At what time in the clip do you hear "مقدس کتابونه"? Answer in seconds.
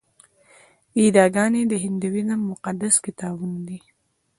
2.51-3.57